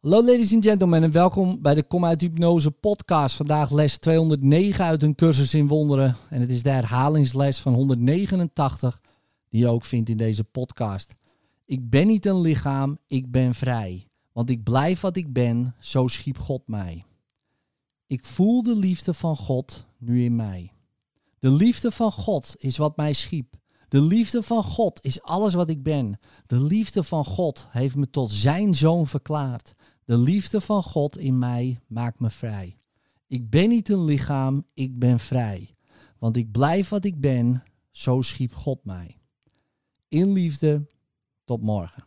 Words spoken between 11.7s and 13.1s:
ben niet een lichaam,